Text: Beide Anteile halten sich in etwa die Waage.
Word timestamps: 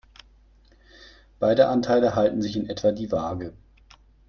Beide 1.37 1.67
Anteile 1.67 2.15
halten 2.15 2.41
sich 2.41 2.55
in 2.55 2.67
etwa 2.67 2.91
die 2.91 3.11
Waage. 3.11 3.53